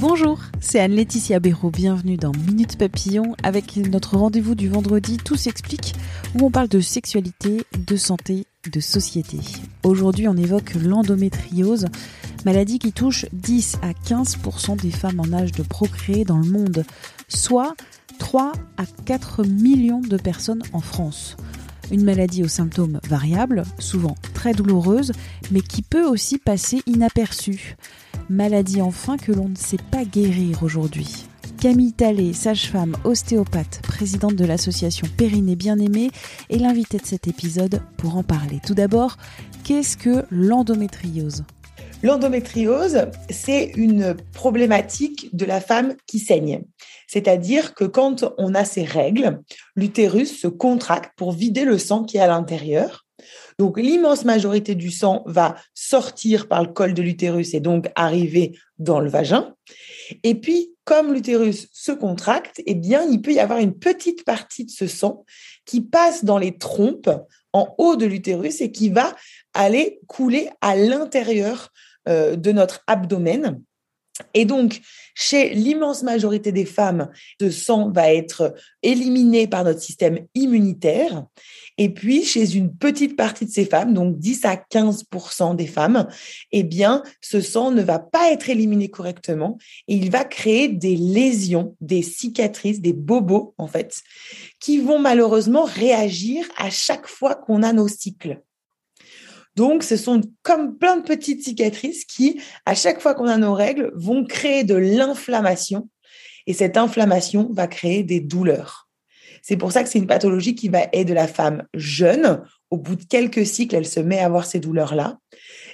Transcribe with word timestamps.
Bonjour, 0.00 0.38
c'est 0.60 0.78
Anne-Laetitia 0.78 1.40
Béraud. 1.40 1.72
Bienvenue 1.72 2.16
dans 2.16 2.30
Minute 2.30 2.78
Papillon 2.78 3.34
avec 3.42 3.76
notre 3.76 4.16
rendez-vous 4.16 4.54
du 4.54 4.68
vendredi 4.68 5.16
Tout 5.16 5.34
s'explique 5.34 5.92
où 6.36 6.46
on 6.46 6.52
parle 6.52 6.68
de 6.68 6.78
sexualité, 6.78 7.64
de 7.76 7.96
santé, 7.96 8.46
de 8.72 8.78
société. 8.78 9.38
Aujourd'hui, 9.82 10.28
on 10.28 10.36
évoque 10.36 10.74
l'endométriose, 10.74 11.86
maladie 12.44 12.78
qui 12.78 12.92
touche 12.92 13.26
10 13.32 13.78
à 13.82 13.90
15% 13.90 14.80
des 14.80 14.92
femmes 14.92 15.18
en 15.18 15.32
âge 15.32 15.50
de 15.50 15.64
procréer 15.64 16.24
dans 16.24 16.38
le 16.38 16.48
monde, 16.48 16.84
soit 17.26 17.74
3 18.20 18.52
à 18.76 18.84
4 19.04 19.44
millions 19.44 20.00
de 20.00 20.16
personnes 20.16 20.62
en 20.72 20.80
France. 20.80 21.36
Une 21.90 22.04
maladie 22.04 22.44
aux 22.44 22.48
symptômes 22.48 23.00
variables, 23.08 23.62
souvent 23.78 24.14
très 24.34 24.52
douloureuse, 24.52 25.12
mais 25.50 25.60
qui 25.60 25.82
peut 25.82 26.04
aussi 26.04 26.38
passer 26.38 26.82
inaperçue. 26.86 27.76
Maladie 28.28 28.82
enfin 28.82 29.16
que 29.16 29.32
l'on 29.32 29.48
ne 29.48 29.56
sait 29.56 29.78
pas 29.90 30.04
guérir 30.04 30.62
aujourd'hui. 30.62 31.26
Camille 31.60 31.92
Tallet, 31.92 32.34
sage-femme, 32.34 32.96
ostéopathe, 33.04 33.80
présidente 33.82 34.36
de 34.36 34.44
l'association 34.44 35.08
Périnée 35.16 35.56
Bien-Aimée, 35.56 36.10
est 36.50 36.58
l'invitée 36.58 36.98
de 36.98 37.06
cet 37.06 37.26
épisode 37.26 37.82
pour 37.96 38.16
en 38.16 38.22
parler. 38.22 38.60
Tout 38.64 38.74
d'abord, 38.74 39.16
qu'est-ce 39.64 39.96
que 39.96 40.24
l'endométriose? 40.30 41.44
L'endométriose, 42.04 43.06
c'est 43.28 43.72
une 43.74 44.16
problématique 44.32 45.34
de 45.34 45.44
la 45.44 45.60
femme 45.60 45.96
qui 46.06 46.20
saigne. 46.20 46.62
C'est-à-dire 47.08 47.74
que 47.74 47.84
quand 47.84 48.32
on 48.38 48.54
a 48.54 48.64
ses 48.64 48.84
règles, 48.84 49.40
l'utérus 49.74 50.40
se 50.40 50.46
contracte 50.46 51.10
pour 51.16 51.32
vider 51.32 51.64
le 51.64 51.76
sang 51.76 52.04
qui 52.04 52.18
est 52.18 52.20
à 52.20 52.28
l'intérieur. 52.28 53.04
Donc 53.58 53.80
l'immense 53.80 54.24
majorité 54.24 54.76
du 54.76 54.92
sang 54.92 55.24
va 55.26 55.56
sortir 55.74 56.46
par 56.46 56.62
le 56.62 56.72
col 56.72 56.94
de 56.94 57.02
l'utérus 57.02 57.52
et 57.54 57.60
donc 57.60 57.90
arriver 57.96 58.56
dans 58.78 59.00
le 59.00 59.10
vagin. 59.10 59.54
Et 60.22 60.36
puis, 60.36 60.70
comme 60.84 61.12
l'utérus 61.12 61.68
se 61.72 61.90
contracte, 61.90 62.62
eh 62.64 62.76
bien, 62.76 63.02
il 63.10 63.20
peut 63.20 63.32
y 63.32 63.40
avoir 63.40 63.58
une 63.58 63.76
petite 63.76 64.24
partie 64.24 64.64
de 64.64 64.70
ce 64.70 64.86
sang 64.86 65.24
qui 65.66 65.80
passe 65.80 66.24
dans 66.24 66.38
les 66.38 66.56
trompes 66.56 67.10
en 67.52 67.74
haut 67.78 67.96
de 67.96 68.06
l'utérus 68.06 68.60
et 68.60 68.70
qui 68.70 68.88
va 68.88 69.14
aller 69.54 70.00
couler 70.06 70.50
à 70.60 70.76
l'intérieur 70.76 71.70
euh, 72.08 72.36
de 72.36 72.52
notre 72.52 72.82
abdomen. 72.86 73.62
Et 74.34 74.44
donc, 74.44 74.80
chez 75.14 75.52
l'immense 75.54 76.02
majorité 76.02 76.52
des 76.52 76.64
femmes, 76.64 77.10
ce 77.40 77.50
sang 77.50 77.90
va 77.90 78.12
être 78.12 78.54
éliminé 78.82 79.48
par 79.48 79.64
notre 79.64 79.80
système 79.80 80.20
immunitaire. 80.34 81.24
Et 81.76 81.88
puis, 81.88 82.24
chez 82.24 82.54
une 82.54 82.76
petite 82.76 83.16
partie 83.16 83.46
de 83.46 83.50
ces 83.50 83.64
femmes, 83.64 83.94
donc 83.94 84.18
10 84.18 84.44
à 84.44 84.56
15 84.56 85.04
des 85.56 85.66
femmes, 85.66 86.06
eh 86.52 86.62
bien, 86.62 87.02
ce 87.20 87.40
sang 87.40 87.70
ne 87.70 87.82
va 87.82 87.98
pas 87.98 88.30
être 88.32 88.48
éliminé 88.48 88.88
correctement 88.88 89.58
et 89.86 89.94
il 89.94 90.10
va 90.10 90.24
créer 90.24 90.68
des 90.68 90.96
lésions, 90.96 91.76
des 91.80 92.02
cicatrices, 92.02 92.80
des 92.80 92.92
bobos, 92.92 93.54
en 93.58 93.66
fait, 93.66 94.00
qui 94.60 94.78
vont 94.78 94.98
malheureusement 94.98 95.64
réagir 95.64 96.46
à 96.56 96.70
chaque 96.70 97.06
fois 97.06 97.34
qu'on 97.34 97.62
a 97.62 97.72
nos 97.72 97.88
cycles. 97.88 98.40
Donc, 99.58 99.82
ce 99.82 99.96
sont 99.96 100.20
comme 100.44 100.78
plein 100.78 100.98
de 100.98 101.02
petites 101.02 101.42
cicatrices 101.42 102.04
qui, 102.04 102.40
à 102.64 102.76
chaque 102.76 103.00
fois 103.00 103.14
qu'on 103.14 103.26
a 103.26 103.36
nos 103.38 103.54
règles, 103.54 103.90
vont 103.96 104.24
créer 104.24 104.62
de 104.62 104.76
l'inflammation. 104.76 105.88
Et 106.46 106.52
cette 106.52 106.76
inflammation 106.76 107.50
va 107.52 107.66
créer 107.66 108.04
des 108.04 108.20
douleurs. 108.20 108.88
C'est 109.42 109.56
pour 109.56 109.72
ça 109.72 109.82
que 109.82 109.88
c'est 109.88 109.98
une 109.98 110.06
pathologie 110.06 110.54
qui 110.54 110.68
va 110.68 110.86
aider 110.92 111.12
la 111.12 111.26
femme 111.26 111.64
jeune. 111.74 112.40
Au 112.70 112.76
bout 112.76 112.94
de 112.94 113.02
quelques 113.02 113.44
cycles, 113.44 113.74
elle 113.74 113.88
se 113.88 113.98
met 113.98 114.20
à 114.20 114.26
avoir 114.26 114.46
ces 114.46 114.60
douleurs-là. 114.60 115.18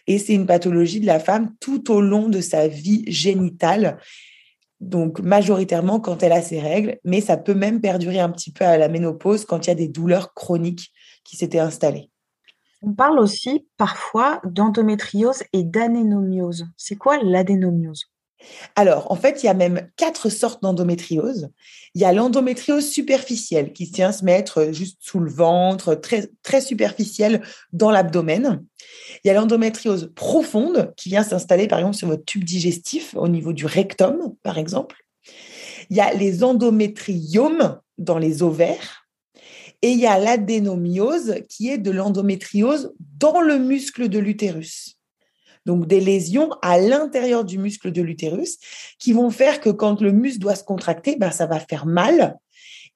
Et 0.06 0.17
c'est 0.17 0.33
une 0.33 0.47
pathologie 0.47 1.00
de 1.00 1.06
la 1.06 1.21
femme 1.21 1.53
tout 1.61 1.93
au 1.93 2.00
long 2.00 2.31
de 2.31 2.41
sa 2.41 2.69
vie 2.69 3.05
génitale. 3.06 3.99
Donc, 4.81 5.21
majoritairement 5.21 6.00
quand 6.00 6.23
elle 6.23 6.33
a 6.33 6.41
ses 6.41 6.59
règles, 6.59 6.97
mais 7.05 7.21
ça 7.21 7.37
peut 7.37 7.53
même 7.53 7.83
perdurer 7.83 8.21
un 8.21 8.31
petit 8.31 8.50
peu 8.50 8.65
à 8.65 8.78
la 8.78 8.89
ménopause 8.89 9.44
quand 9.44 9.67
il 9.67 9.69
y 9.69 9.73
a 9.73 9.75
des 9.75 9.89
douleurs 9.89 10.33
chroniques 10.33 10.91
qui 11.23 11.37
s'étaient 11.37 11.59
installées. 11.59 12.09
On 12.87 12.93
parle 12.93 13.19
aussi 13.19 13.67
parfois 13.78 14.43
d'endométriose 14.45 15.43
et 15.55 15.62
d'adénomiose. 15.65 16.67
C'est 16.77 16.97
quoi 16.97 17.17
l'adénomiose? 17.22 18.05
Alors, 18.77 19.11
en 19.11 19.17
fait, 19.17 19.43
il 19.43 19.47
y 19.47 19.49
a 19.49 19.55
même 19.55 19.89
quatre 19.97 20.28
sortes 20.28 20.62
d'endométriose. 20.62 21.49
Il 21.94 22.03
y 22.03 22.05
a 22.05 22.12
l'endométriose 22.12 22.87
superficielle 22.87 23.73
qui 23.73 23.91
tient 23.91 24.11
à 24.11 24.12
se 24.12 24.23
mettre 24.23 24.73
juste 24.73 24.99
sous 25.00 25.19
le 25.19 25.31
ventre, 25.31 25.94
très, 25.94 26.28
très 26.43 26.61
superficielle 26.61 27.41
dans 27.73 27.91
l'abdomen. 27.91 28.62
Il 29.25 29.28
y 29.28 29.31
a 29.31 29.34
l'endométriose 29.34 30.12
profonde 30.15 30.93
qui 30.99 31.09
vient 31.09 31.23
s'installer, 31.23 31.69
par 31.69 31.78
exemple, 31.78 31.97
sur 31.97 32.09
votre 32.09 32.27
tube 32.27 32.44
digestif 32.44 33.15
au 33.17 33.28
niveau 33.28 33.55
du 33.55 33.65
rectum, 33.65 34.34
par 34.43 34.59
exemple. 34.59 34.97
Il 35.89 35.97
y 35.97 36.00
a 36.00 36.12
les 36.12 36.44
endométriomes 36.44 37.81
dans 37.97 38.19
les 38.19 38.43
ovaires. 38.43 39.04
Et 39.84 39.91
il 39.91 39.99
y 39.99 40.06
a 40.06 40.19
l'adénomiose 40.19 41.43
qui 41.50 41.69
est 41.69 41.77
de 41.77 41.91
l'endométriose 41.91 42.95
dans 43.19 43.43
le 43.43 43.59
muscle 43.59 44.09
de 44.09 44.19
l'utérus. 44.19 44.97
Donc 45.67 45.87
des 45.87 46.00
lésions 46.00 46.49
à 46.62 46.78
l'intérieur 46.78 47.45
du 47.45 47.59
muscle 47.59 47.93
de 47.93 48.00
l'utérus 48.00 48.56
qui 48.99 49.12
vont 49.12 49.28
faire 49.28 49.61
que 49.61 49.69
quand 49.69 50.00
le 50.00 50.11
muscle 50.11 50.39
doit 50.39 50.55
se 50.55 50.65
contracter, 50.65 51.17
ben, 51.17 51.31
ça 51.31 51.44
va 51.44 51.61
faire 51.61 51.84
mal. 51.84 52.39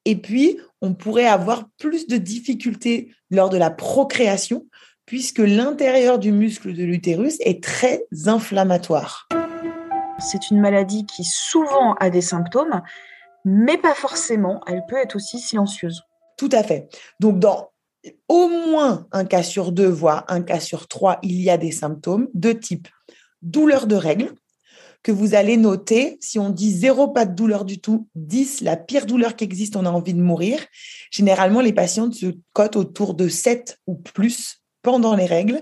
Et 0.03 0.15
puis, 0.15 0.57
on 0.81 0.95
pourrait 0.95 1.27
avoir 1.27 1.69
plus 1.77 2.07
de 2.07 2.17
difficultés 2.17 3.13
lors 3.29 3.51
de 3.51 3.57
la 3.57 3.69
procréation 3.69 4.65
puisque 5.05 5.37
l'intérieur 5.37 6.17
du 6.17 6.31
muscle 6.31 6.73
de 6.73 6.83
l'utérus 6.83 7.37
est 7.41 7.63
très 7.63 8.01
inflammatoire. 8.25 9.29
C'est 10.17 10.49
une 10.49 10.59
maladie 10.59 11.05
qui 11.05 11.23
souvent 11.23 11.93
a 11.99 12.09
des 12.09 12.21
symptômes, 12.21 12.81
mais 13.45 13.77
pas 13.77 13.93
forcément. 13.93 14.61
Elle 14.65 14.83
peut 14.89 14.97
être 14.97 15.17
aussi 15.17 15.37
silencieuse. 15.37 16.08
Tout 16.39 16.49
à 16.53 16.63
fait. 16.63 16.87
Donc, 17.19 17.37
dans 17.37 17.71
au 18.29 18.47
moins 18.47 19.07
un 19.11 19.25
cas 19.25 19.43
sur 19.43 19.73
deux, 19.73 19.89
voire 19.89 20.23
un 20.29 20.41
cas 20.41 20.61
sur 20.61 20.87
trois, 20.87 21.19
il 21.21 21.41
y 21.41 21.49
a 21.49 21.57
des 21.57 21.73
symptômes 21.73 22.29
de 22.33 22.53
type 22.53 22.87
douleur 23.41 23.87
de 23.87 23.95
règles, 23.95 24.31
que 25.03 25.11
vous 25.11 25.35
allez 25.35 25.57
noter. 25.57 26.17
Si 26.21 26.39
on 26.39 26.49
dit 26.49 26.71
zéro, 26.71 27.09
pas 27.09 27.25
de 27.25 27.35
douleur 27.35 27.65
du 27.65 27.81
tout, 27.81 28.07
10, 28.15 28.61
la 28.61 28.77
pire 28.77 29.05
douleur 29.05 29.35
qui 29.35 29.43
existe, 29.43 29.75
on 29.75 29.85
a 29.85 29.91
envie 29.91 30.13
de 30.13 30.21
mourir. 30.21 30.65
Généralement, 31.11 31.59
les 31.59 31.73
patientes 31.73 32.13
se 32.13 32.27
cotent 32.53 32.77
autour 32.77 33.15
de 33.15 33.27
7 33.27 33.77
ou 33.85 33.95
plus 33.95 34.61
pendant 34.81 35.17
les 35.17 35.25
règles. 35.25 35.61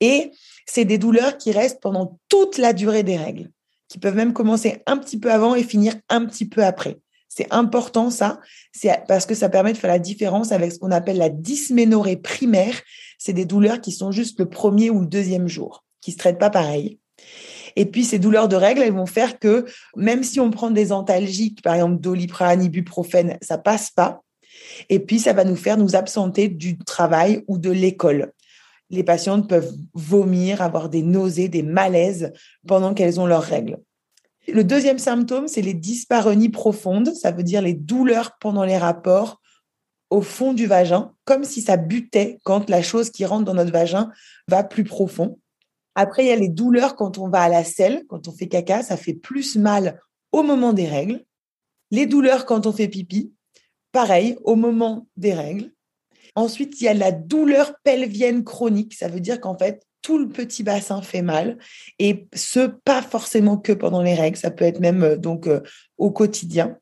Et 0.00 0.30
c'est 0.64 0.86
des 0.86 0.96
douleurs 0.96 1.36
qui 1.36 1.52
restent 1.52 1.82
pendant 1.82 2.18
toute 2.30 2.56
la 2.56 2.72
durée 2.72 3.02
des 3.02 3.18
règles, 3.18 3.50
qui 3.88 3.98
peuvent 3.98 4.16
même 4.16 4.32
commencer 4.32 4.82
un 4.86 4.96
petit 4.96 5.20
peu 5.20 5.30
avant 5.30 5.54
et 5.54 5.62
finir 5.62 5.94
un 6.08 6.24
petit 6.24 6.48
peu 6.48 6.64
après. 6.64 7.00
C'est 7.36 7.48
important 7.50 8.08
ça, 8.08 8.40
c'est 8.72 9.04
parce 9.08 9.26
que 9.26 9.34
ça 9.34 9.50
permet 9.50 9.74
de 9.74 9.76
faire 9.76 9.90
la 9.90 9.98
différence 9.98 10.52
avec 10.52 10.72
ce 10.72 10.78
qu'on 10.78 10.90
appelle 10.90 11.18
la 11.18 11.28
dysménorrhée 11.28 12.16
primaire. 12.16 12.80
C'est 13.18 13.34
des 13.34 13.44
douleurs 13.44 13.82
qui 13.82 13.92
sont 13.92 14.10
juste 14.10 14.38
le 14.38 14.48
premier 14.48 14.88
ou 14.88 15.00
le 15.00 15.06
deuxième 15.06 15.46
jour, 15.46 15.84
qui 16.00 16.12
se 16.12 16.16
traitent 16.16 16.38
pas 16.38 16.48
pareil. 16.48 16.98
Et 17.76 17.84
puis 17.84 18.06
ces 18.06 18.18
douleurs 18.18 18.48
de 18.48 18.56
règles, 18.56 18.80
elles 18.80 18.94
vont 18.94 19.04
faire 19.04 19.38
que 19.38 19.66
même 19.96 20.22
si 20.22 20.40
on 20.40 20.50
prend 20.50 20.70
des 20.70 20.92
antalgiques, 20.92 21.60
par 21.60 21.74
exemple 21.74 22.00
doliprane, 22.00 22.64
ibuprofène, 22.64 23.36
ça 23.42 23.58
passe 23.58 23.90
pas. 23.90 24.22
Et 24.88 24.98
puis 24.98 25.18
ça 25.18 25.34
va 25.34 25.44
nous 25.44 25.56
faire 25.56 25.76
nous 25.76 25.94
absenter 25.94 26.48
du 26.48 26.78
travail 26.78 27.44
ou 27.48 27.58
de 27.58 27.70
l'école. 27.70 28.32
Les 28.88 29.04
patientes 29.04 29.46
peuvent 29.46 29.74
vomir, 29.92 30.62
avoir 30.62 30.88
des 30.88 31.02
nausées, 31.02 31.48
des 31.48 31.62
malaises 31.62 32.32
pendant 32.66 32.94
qu'elles 32.94 33.20
ont 33.20 33.26
leurs 33.26 33.42
règles. 33.42 33.76
Le 34.48 34.62
deuxième 34.62 34.98
symptôme, 34.98 35.48
c'est 35.48 35.62
les 35.62 35.74
dyspareunies 35.74 36.50
profondes, 36.50 37.12
ça 37.14 37.32
veut 37.32 37.42
dire 37.42 37.62
les 37.62 37.74
douleurs 37.74 38.36
pendant 38.38 38.64
les 38.64 38.78
rapports 38.78 39.40
au 40.10 40.22
fond 40.22 40.52
du 40.52 40.66
vagin, 40.66 41.12
comme 41.24 41.44
si 41.44 41.60
ça 41.60 41.76
butait 41.76 42.38
quand 42.44 42.70
la 42.70 42.82
chose 42.82 43.10
qui 43.10 43.24
rentre 43.24 43.44
dans 43.44 43.54
notre 43.54 43.72
vagin 43.72 44.12
va 44.46 44.62
plus 44.62 44.84
profond. 44.84 45.38
Après, 45.96 46.24
il 46.24 46.28
y 46.28 46.32
a 46.32 46.36
les 46.36 46.48
douleurs 46.48 46.94
quand 46.94 47.18
on 47.18 47.28
va 47.28 47.42
à 47.42 47.48
la 47.48 47.64
selle, 47.64 48.04
quand 48.08 48.28
on 48.28 48.32
fait 48.32 48.48
caca, 48.48 48.82
ça 48.82 48.96
fait 48.96 49.14
plus 49.14 49.56
mal 49.56 50.00
au 50.30 50.42
moment 50.42 50.72
des 50.72 50.86
règles. 50.86 51.24
Les 51.90 52.06
douleurs 52.06 52.46
quand 52.46 52.66
on 52.66 52.72
fait 52.72 52.88
pipi, 52.88 53.32
pareil, 53.92 54.36
au 54.44 54.54
moment 54.54 55.08
des 55.16 55.32
règles. 55.32 55.72
Ensuite, 56.34 56.80
il 56.80 56.84
y 56.84 56.88
a 56.88 56.94
la 56.94 57.12
douleur 57.12 57.74
pelvienne 57.82 58.44
chronique. 58.44 58.94
Ça 58.94 59.08
veut 59.08 59.20
dire 59.20 59.40
qu'en 59.40 59.56
fait, 59.56 59.82
tout 60.06 60.18
le 60.18 60.28
petit 60.28 60.62
bassin 60.62 61.02
fait 61.02 61.20
mal 61.20 61.58
et 61.98 62.28
ce, 62.32 62.68
pas 62.68 63.02
forcément 63.02 63.56
que 63.56 63.72
pendant 63.72 64.02
les 64.02 64.14
règles. 64.14 64.36
Ça 64.36 64.52
peut 64.52 64.64
être 64.64 64.78
même 64.78 65.02
euh, 65.02 65.16
donc 65.16 65.48
euh, 65.48 65.62
au 65.98 66.12
quotidien. 66.12 66.78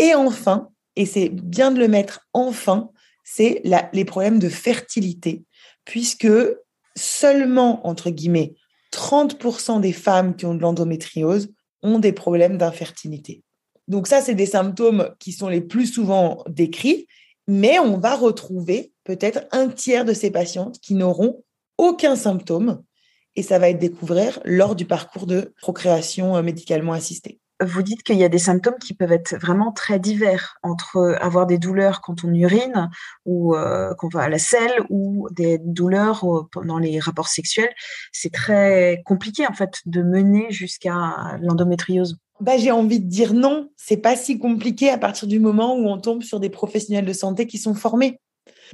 Et 0.00 0.12
enfin, 0.12 0.70
et 0.96 1.06
c'est 1.06 1.28
bien 1.28 1.70
de 1.70 1.78
le 1.78 1.86
mettre 1.86 2.26
enfin, 2.32 2.90
c'est 3.22 3.62
les 3.92 4.04
problèmes 4.04 4.40
de 4.40 4.48
fertilité, 4.48 5.44
puisque 5.84 6.26
seulement, 6.96 7.86
entre 7.86 8.10
guillemets, 8.10 8.54
30% 8.92 9.80
des 9.80 9.92
femmes 9.92 10.34
qui 10.34 10.46
ont 10.46 10.54
de 10.56 10.62
l'endométriose 10.62 11.52
ont 11.84 12.00
des 12.00 12.12
problèmes 12.12 12.58
d'infertilité. 12.58 13.44
Donc 13.86 14.08
ça, 14.08 14.20
c'est 14.20 14.34
des 14.34 14.46
symptômes 14.46 15.14
qui 15.20 15.30
sont 15.30 15.48
les 15.48 15.60
plus 15.60 15.86
souvent 15.86 16.42
décrits, 16.48 17.06
mais 17.46 17.78
on 17.78 17.98
va 17.98 18.16
retrouver 18.16 18.92
peut-être 19.04 19.44
un 19.52 19.68
tiers 19.68 20.04
de 20.04 20.12
ces 20.12 20.32
patientes 20.32 20.80
qui 20.80 20.94
n'auront 20.94 21.44
aucun 21.78 22.16
symptôme, 22.16 22.82
et 23.34 23.42
ça 23.42 23.58
va 23.58 23.68
être 23.68 23.78
découvert 23.78 24.40
lors 24.44 24.74
du 24.74 24.86
parcours 24.86 25.26
de 25.26 25.54
procréation 25.60 26.36
euh, 26.36 26.42
médicalement 26.42 26.92
assistée 26.92 27.40
vous 27.64 27.82
dites 27.82 28.02
qu'il 28.02 28.16
y 28.16 28.24
a 28.24 28.28
des 28.28 28.38
symptômes 28.38 28.78
qui 28.78 28.94
peuvent 28.94 29.12
être 29.12 29.36
vraiment 29.36 29.72
très 29.72 29.98
divers 29.98 30.56
entre 30.62 31.16
avoir 31.20 31.46
des 31.46 31.58
douleurs 31.58 32.00
quand 32.00 32.24
on 32.24 32.32
urine 32.34 32.90
ou 33.24 33.54
euh, 33.54 33.94
qu'on 33.94 34.08
va 34.08 34.22
à 34.22 34.28
la 34.28 34.38
selle 34.38 34.82
ou 34.90 35.28
des 35.30 35.58
douleurs 35.58 36.24
pendant 36.52 36.78
les 36.78 36.98
rapports 36.98 37.28
sexuels. 37.28 37.72
C'est 38.12 38.32
très 38.32 39.02
compliqué 39.04 39.46
en 39.46 39.54
fait 39.54 39.80
de 39.86 40.02
mener 40.02 40.50
jusqu'à 40.50 41.38
l'endométriose. 41.40 42.18
Bah, 42.40 42.58
j'ai 42.58 42.70
envie 42.70 43.00
de 43.00 43.08
dire 43.08 43.32
non, 43.32 43.70
c'est 43.76 43.96
pas 43.96 44.14
si 44.14 44.38
compliqué 44.38 44.90
à 44.90 44.98
partir 44.98 45.26
du 45.26 45.40
moment 45.40 45.74
où 45.74 45.88
on 45.88 45.98
tombe 45.98 46.22
sur 46.22 46.38
des 46.38 46.50
professionnels 46.50 47.06
de 47.06 47.12
santé 47.14 47.46
qui 47.46 47.56
sont 47.56 47.74
formés. 47.74 48.20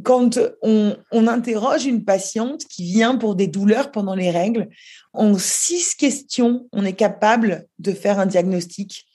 Quand 0.02 0.38
on, 0.62 0.96
interroge 1.12 1.86
une 1.86 2.04
patiente 2.04 2.64
qui 2.64 2.84
vient 2.84 3.16
pour 3.16 3.34
des 3.34 3.46
douleurs 3.46 3.90
pendant 3.90 4.14
les 4.14 4.30
règles, 4.30 4.68
en 5.12 5.36
six 5.38 5.94
questions, 5.94 6.68
on 6.72 6.84
est 6.84 6.94
capable 6.94 7.66
de 7.78 7.92
faire 7.92 8.18
un 8.18 8.26
diagnostic 8.26 9.06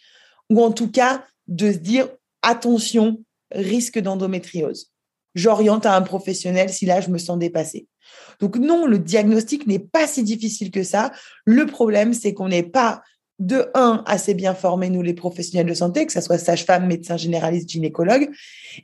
ou 0.49 0.63
en 0.63 0.71
tout 0.71 0.89
cas 0.89 1.23
de 1.47 1.71
se 1.71 1.77
dire 1.77 2.07
attention, 2.41 3.23
risque 3.51 3.99
d'endométriose. 3.99 4.91
J'oriente 5.35 5.85
à 5.85 5.95
un 5.95 6.01
professionnel 6.01 6.69
si 6.69 6.85
là 6.85 7.01
je 7.01 7.09
me 7.09 7.17
sens 7.17 7.37
dépassée. 7.37 7.87
Donc 8.39 8.57
non, 8.57 8.85
le 8.85 8.99
diagnostic 8.99 9.67
n'est 9.67 9.79
pas 9.79 10.07
si 10.07 10.23
difficile 10.23 10.71
que 10.71 10.83
ça. 10.83 11.11
Le 11.45 11.65
problème, 11.65 12.13
c'est 12.13 12.33
qu'on 12.33 12.47
n'est 12.47 12.63
pas 12.63 13.01
de 13.39 13.69
un, 13.75 14.03
assez 14.05 14.33
bien 14.33 14.55
formés, 14.55 14.89
nous 14.89 15.01
les 15.01 15.13
professionnels 15.13 15.67
de 15.67 15.73
santé, 15.73 16.05
que 16.05 16.11
ce 16.11 16.21
soit 16.21 16.37
sage-femme, 16.37 16.87
médecin 16.87 17.17
généraliste, 17.17 17.69
gynécologue, 17.69 18.29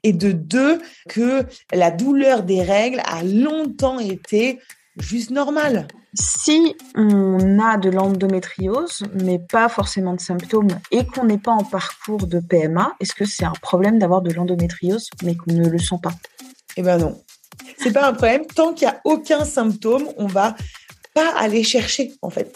et 0.03 0.13
de 0.13 0.31
deux, 0.31 0.79
que 1.09 1.45
la 1.73 1.91
douleur 1.91 2.44
des 2.44 2.61
règles 2.61 3.01
a 3.05 3.23
longtemps 3.23 4.00
été 4.00 4.59
juste 4.97 5.31
normale. 5.31 5.88
Si 6.13 6.75
on 6.94 7.59
a 7.59 7.77
de 7.77 7.89
l'endométriose, 7.89 9.03
mais 9.23 9.39
pas 9.39 9.69
forcément 9.69 10.13
de 10.13 10.21
symptômes, 10.21 10.67
et 10.91 11.05
qu'on 11.05 11.25
n'est 11.25 11.39
pas 11.39 11.51
en 11.51 11.63
parcours 11.63 12.27
de 12.27 12.39
PMA, 12.39 12.94
est-ce 13.00 13.15
que 13.15 13.25
c'est 13.25 13.45
un 13.45 13.53
problème 13.61 13.97
d'avoir 13.97 14.21
de 14.21 14.31
l'endométriose, 14.31 15.09
mais 15.23 15.35
qu'on 15.35 15.53
ne 15.53 15.67
le 15.67 15.79
sent 15.79 15.97
pas? 16.01 16.13
Eh 16.77 16.83
ben 16.83 17.00
non. 17.00 17.19
C'est 17.77 17.91
pas 17.91 18.07
un 18.07 18.13
problème. 18.13 18.45
Tant 18.55 18.73
qu'il 18.73 18.88
n'y 18.88 18.94
a 18.94 19.01
aucun 19.03 19.45
symptôme, 19.45 20.07
on 20.17 20.27
va 20.27 20.55
pas 21.15 21.33
aller 21.38 21.63
chercher, 21.63 22.13
en 22.21 22.29
fait 22.29 22.55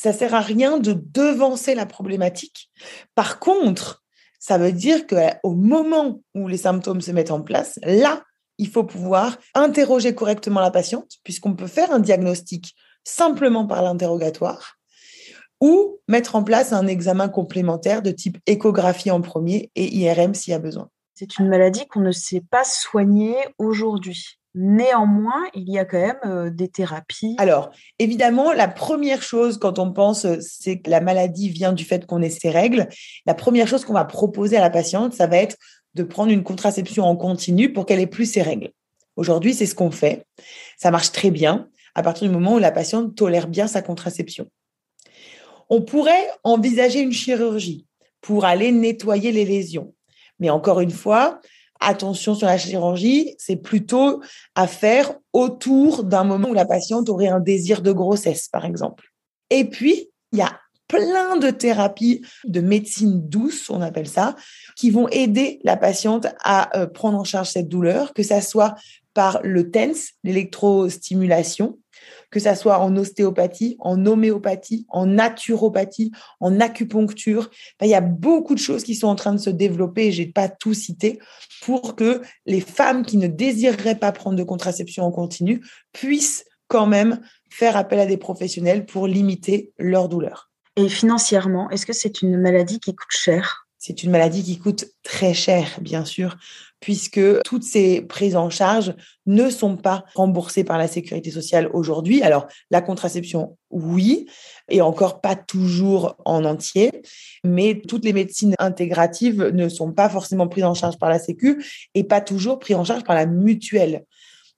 ça 0.00 0.14
sert 0.14 0.34
à 0.34 0.40
rien 0.40 0.78
de 0.78 0.94
devancer 0.94 1.74
la 1.74 1.84
problématique. 1.84 2.70
Par 3.14 3.38
contre, 3.38 4.02
ça 4.38 4.56
veut 4.56 4.72
dire 4.72 5.06
qu'au 5.06 5.52
moment 5.52 6.22
où 6.34 6.48
les 6.48 6.56
symptômes 6.56 7.02
se 7.02 7.10
mettent 7.10 7.30
en 7.30 7.42
place, 7.42 7.78
là, 7.82 8.22
il 8.56 8.68
faut 8.68 8.84
pouvoir 8.84 9.36
interroger 9.54 10.14
correctement 10.14 10.60
la 10.60 10.70
patiente, 10.70 11.18
puisqu'on 11.22 11.54
peut 11.54 11.66
faire 11.66 11.92
un 11.92 11.98
diagnostic 11.98 12.74
simplement 13.04 13.66
par 13.66 13.82
l'interrogatoire, 13.82 14.78
ou 15.60 16.00
mettre 16.08 16.34
en 16.34 16.44
place 16.44 16.72
un 16.72 16.86
examen 16.86 17.28
complémentaire 17.28 18.00
de 18.00 18.10
type 18.10 18.38
échographie 18.46 19.10
en 19.10 19.20
premier 19.20 19.70
et 19.74 19.84
IRM 19.84 20.32
s'il 20.32 20.52
y 20.52 20.54
a 20.54 20.58
besoin. 20.58 20.88
C'est 21.12 21.36
une 21.36 21.48
maladie 21.48 21.86
qu'on 21.86 22.00
ne 22.00 22.12
sait 22.12 22.42
pas 22.50 22.64
soigner 22.64 23.36
aujourd'hui. 23.58 24.39
Néanmoins, 24.54 25.44
il 25.54 25.70
y 25.70 25.78
a 25.78 25.84
quand 25.84 26.00
même 26.00 26.18
euh, 26.24 26.50
des 26.50 26.68
thérapies. 26.68 27.36
Alors, 27.38 27.70
évidemment, 28.00 28.52
la 28.52 28.66
première 28.66 29.22
chose 29.22 29.58
quand 29.58 29.78
on 29.78 29.92
pense, 29.92 30.24
euh, 30.24 30.38
c'est 30.40 30.80
que 30.80 30.90
la 30.90 31.00
maladie 31.00 31.50
vient 31.50 31.72
du 31.72 31.84
fait 31.84 32.04
qu'on 32.04 32.20
ait 32.20 32.30
ses 32.30 32.50
règles. 32.50 32.88
La 33.26 33.34
première 33.34 33.68
chose 33.68 33.84
qu'on 33.84 33.92
va 33.92 34.04
proposer 34.04 34.56
à 34.56 34.60
la 34.60 34.70
patiente, 34.70 35.14
ça 35.14 35.28
va 35.28 35.36
être 35.36 35.56
de 35.94 36.02
prendre 36.02 36.32
une 36.32 36.42
contraception 36.42 37.04
en 37.04 37.16
continu 37.16 37.72
pour 37.72 37.86
qu'elle 37.86 38.00
ait 38.00 38.08
plus 38.08 38.26
ses 38.26 38.42
règles. 38.42 38.72
Aujourd'hui, 39.16 39.54
c'est 39.54 39.66
ce 39.66 39.74
qu'on 39.74 39.90
fait. 39.90 40.26
Ça 40.76 40.90
marche 40.90 41.12
très 41.12 41.30
bien 41.30 41.68
à 41.94 42.02
partir 42.02 42.28
du 42.28 42.34
moment 42.34 42.54
où 42.54 42.58
la 42.58 42.72
patiente 42.72 43.14
tolère 43.14 43.48
bien 43.48 43.66
sa 43.66 43.82
contraception. 43.82 44.48
On 45.68 45.82
pourrait 45.82 46.28
envisager 46.42 47.00
une 47.00 47.12
chirurgie 47.12 47.86
pour 48.20 48.44
aller 48.44 48.72
nettoyer 48.72 49.30
les 49.30 49.44
lésions. 49.44 49.94
Mais 50.38 50.50
encore 50.50 50.80
une 50.80 50.90
fois, 50.90 51.40
attention 51.80 52.34
sur 52.34 52.46
la 52.46 52.58
chirurgie, 52.58 53.34
c'est 53.38 53.56
plutôt 53.56 54.20
à 54.54 54.66
faire 54.66 55.14
autour 55.32 56.04
d'un 56.04 56.24
moment 56.24 56.50
où 56.50 56.54
la 56.54 56.66
patiente 56.66 57.08
aurait 57.08 57.28
un 57.28 57.40
désir 57.40 57.82
de 57.82 57.92
grossesse, 57.92 58.48
par 58.48 58.64
exemple. 58.64 59.08
Et 59.50 59.64
puis, 59.64 60.10
il 60.32 60.38
y 60.38 60.42
a 60.42 60.60
plein 60.86 61.36
de 61.36 61.50
thérapies 61.50 62.22
de 62.44 62.60
médecine 62.60 63.28
douce, 63.28 63.70
on 63.70 63.80
appelle 63.80 64.08
ça, 64.08 64.34
qui 64.76 64.90
vont 64.90 65.08
aider 65.08 65.60
la 65.62 65.76
patiente 65.76 66.26
à 66.42 66.76
euh, 66.76 66.86
prendre 66.86 67.18
en 67.18 67.24
charge 67.24 67.50
cette 67.50 67.68
douleur, 67.68 68.12
que 68.12 68.22
ça 68.22 68.40
soit 68.40 68.74
par 69.14 69.40
le 69.42 69.70
TENS, 69.70 70.14
l'électrostimulation, 70.24 71.78
que 72.30 72.40
ça 72.40 72.54
soit 72.54 72.78
en 72.78 72.96
ostéopathie, 72.96 73.76
en 73.80 74.06
homéopathie, 74.06 74.86
en 74.88 75.06
naturopathie, 75.06 76.12
en 76.40 76.60
acupuncture. 76.60 77.50
il 77.82 77.88
y 77.88 77.94
a 77.94 78.00
beaucoup 78.00 78.54
de 78.54 78.60
choses 78.60 78.84
qui 78.84 78.94
sont 78.94 79.08
en 79.08 79.16
train 79.16 79.32
de 79.32 79.38
se 79.38 79.50
développer, 79.50 80.06
et 80.06 80.12
je 80.12 80.22
n'ai 80.22 80.28
pas 80.28 80.48
tout 80.48 80.74
cité, 80.74 81.18
pour 81.62 81.96
que 81.96 82.22
les 82.46 82.60
femmes 82.60 83.04
qui 83.04 83.16
ne 83.16 83.26
désireraient 83.26 83.98
pas 83.98 84.12
prendre 84.12 84.36
de 84.36 84.42
contraception 84.42 85.04
en 85.04 85.10
continu 85.10 85.62
puissent 85.92 86.44
quand 86.68 86.86
même 86.86 87.20
faire 87.50 87.76
appel 87.76 87.98
à 87.98 88.06
des 88.06 88.16
professionnels 88.16 88.86
pour 88.86 89.06
limiter 89.06 89.72
leur 89.78 90.08
douleur. 90.08 90.50
Et 90.76 90.88
financièrement, 90.88 91.68
est-ce 91.70 91.84
que 91.84 91.92
c'est 91.92 92.22
une 92.22 92.38
maladie 92.38 92.78
qui 92.78 92.94
coûte 92.94 93.10
cher? 93.10 93.66
C'est 93.80 94.04
une 94.04 94.12
maladie 94.12 94.44
qui 94.44 94.58
coûte 94.58 94.84
très 95.02 95.34
cher, 95.34 95.78
bien 95.80 96.04
sûr 96.04 96.36
puisque 96.80 97.20
toutes 97.42 97.62
ces 97.62 98.00
prises 98.00 98.36
en 98.36 98.50
charge 98.50 98.94
ne 99.26 99.50
sont 99.50 99.76
pas 99.76 100.04
remboursées 100.14 100.64
par 100.64 100.78
la 100.78 100.88
sécurité 100.88 101.30
sociale 101.30 101.68
aujourd'hui. 101.72 102.22
Alors, 102.22 102.48
la 102.70 102.80
contraception, 102.80 103.56
oui, 103.70 104.26
et 104.68 104.80
encore 104.80 105.20
pas 105.20 105.36
toujours 105.36 106.16
en 106.24 106.44
entier, 106.44 106.90
mais 107.44 107.80
toutes 107.86 108.04
les 108.04 108.14
médecines 108.14 108.54
intégratives 108.58 109.42
ne 109.42 109.68
sont 109.68 109.92
pas 109.92 110.08
forcément 110.08 110.48
prises 110.48 110.64
en 110.64 110.74
charge 110.74 110.98
par 110.98 111.10
la 111.10 111.18
Sécu 111.18 111.62
et 111.94 112.02
pas 112.02 112.22
toujours 112.22 112.58
prises 112.58 112.76
en 112.76 112.84
charge 112.84 113.04
par 113.04 113.14
la 113.14 113.26
mutuelle. 113.26 114.04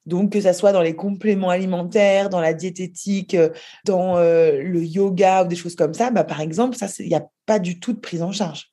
Donc, 0.07 0.33
que 0.33 0.41
ça 0.41 0.53
soit 0.53 0.73
dans 0.73 0.83
les 0.83 0.97
compléments 0.97 1.51
alimentaires, 1.51 2.29
dans 2.29 2.41
la 2.41 2.55
diététique, 2.55 3.37
dans 3.85 4.17
euh, 4.17 4.61
le 4.61 4.85
yoga 4.85 5.45
ou 5.45 5.49
des 5.49 5.55
choses 5.55 5.77
comme 5.77 5.95
ça, 5.95 6.11
bah, 6.11 6.25
par 6.25 6.41
exemple, 6.41 6.77
ça, 6.77 6.87
il 6.99 7.09
n'y 7.09 7.15
a 7.15 7.25
pas 7.47 7.61
du 7.61 7.79
tout 7.79 7.93
de 7.93 8.01
prise 8.01 8.23
en 8.23 8.33
charge. 8.33 8.72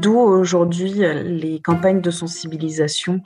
D'où 0.00 0.18
aujourd'hui 0.18 1.04
euh, 1.04 1.22
les 1.22 1.60
campagnes 1.60 2.00
de 2.00 2.10
sensibilisation 2.10 3.20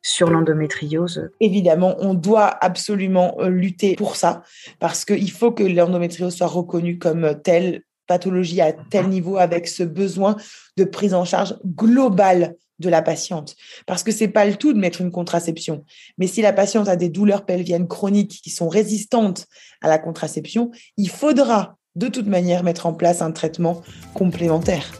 sur 0.00 0.30
l'endométriose. 0.30 1.28
Évidemment, 1.40 1.96
on 1.98 2.14
doit 2.14 2.56
absolument 2.64 3.36
euh, 3.40 3.48
lutter 3.48 3.94
pour 3.94 4.16
ça, 4.16 4.42
parce 4.78 5.04
qu'il 5.04 5.30
faut 5.30 5.52
que 5.52 5.64
l'endométriose 5.64 6.34
soit 6.34 6.46
reconnue 6.46 6.98
comme 6.98 7.38
telle 7.42 7.82
pathologie 8.06 8.62
à 8.62 8.72
tel 8.72 9.08
niveau, 9.08 9.36
avec 9.36 9.68
ce 9.68 9.82
besoin 9.82 10.36
de 10.78 10.84
prise 10.84 11.12
en 11.12 11.26
charge 11.26 11.56
globale 11.66 12.54
de 12.78 12.88
la 12.88 13.02
patiente. 13.02 13.54
Parce 13.84 14.02
que 14.02 14.12
c'est 14.12 14.28
pas 14.28 14.46
le 14.46 14.56
tout 14.56 14.72
de 14.72 14.78
mettre 14.78 15.02
une 15.02 15.10
contraception. 15.10 15.84
Mais 16.16 16.26
si 16.26 16.40
la 16.40 16.54
patiente 16.54 16.88
a 16.88 16.96
des 16.96 17.10
douleurs 17.10 17.44
pelviennes 17.44 17.88
chroniques 17.88 18.40
qui 18.42 18.50
sont 18.50 18.68
résistantes 18.68 19.46
à 19.82 19.88
la 19.88 19.98
contraception, 19.98 20.70
il 20.96 21.10
faudra 21.10 21.76
de 21.96 22.08
toute 22.08 22.28
manière 22.28 22.62
mettre 22.62 22.86
en 22.86 22.94
place 22.94 23.20
un 23.20 23.32
traitement 23.32 23.82
complémentaire. 24.14 24.90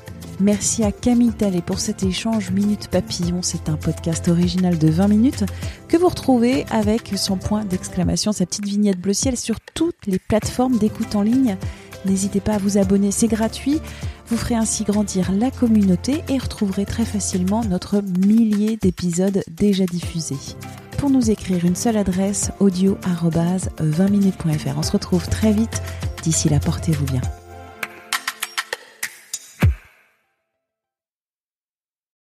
Merci 0.40 0.84
à 0.84 0.92
Camille 0.92 1.32
Tallet 1.32 1.62
pour 1.62 1.80
cet 1.80 2.04
échange 2.04 2.52
Minute 2.52 2.86
Papillon. 2.88 3.40
C'est 3.42 3.68
un 3.68 3.76
podcast 3.76 4.28
original 4.28 4.78
de 4.78 4.88
20 4.88 5.08
minutes 5.08 5.44
que 5.88 5.96
vous 5.96 6.06
retrouvez 6.08 6.64
avec 6.70 7.12
son 7.16 7.36
point 7.36 7.64
d'exclamation, 7.64 8.30
sa 8.30 8.46
petite 8.46 8.64
vignette 8.64 9.00
bleu 9.00 9.12
ciel 9.12 9.36
sur 9.36 9.58
toutes 9.60 10.06
les 10.06 10.20
plateformes 10.20 10.78
d'écoute 10.78 11.16
en 11.16 11.22
ligne. 11.22 11.56
N'hésitez 12.04 12.40
pas 12.40 12.54
à 12.54 12.58
vous 12.58 12.78
abonner, 12.78 13.10
c'est 13.10 13.26
gratuit. 13.26 13.80
Vous 14.28 14.36
ferez 14.36 14.54
ainsi 14.54 14.84
grandir 14.84 15.32
la 15.32 15.50
communauté 15.50 16.22
et 16.28 16.38
retrouverez 16.38 16.84
très 16.84 17.04
facilement 17.04 17.64
notre 17.64 18.00
millier 18.00 18.76
d'épisodes 18.76 19.42
déjà 19.50 19.86
diffusés. 19.86 20.36
Pour 20.98 21.10
nous 21.10 21.32
écrire 21.32 21.64
une 21.64 21.76
seule 21.76 21.96
adresse 21.96 22.52
audio 22.60 22.96
20minutes.fr. 23.02 24.78
On 24.78 24.82
se 24.84 24.92
retrouve 24.92 25.28
très 25.28 25.52
vite. 25.52 25.82
D'ici 26.22 26.48
là, 26.48 26.60
portez-vous 26.60 27.06
bien. 27.06 27.22